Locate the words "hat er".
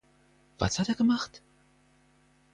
0.79-0.95